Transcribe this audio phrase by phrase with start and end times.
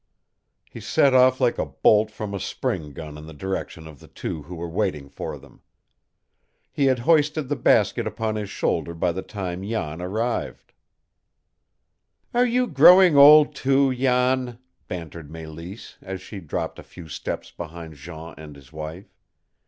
[0.67, 4.07] He set off like a bolt from a spring gun in the direction of the
[4.07, 5.61] two who were waiting for them.
[6.71, 10.73] He had hoisted the basket upon his shoulder by the time Jan arrived.
[12.33, 17.93] "Are you growing old, too, Jan?" bantered Mélisse, as she dropped a few steps behind
[17.93, 19.15] Jean and his wife.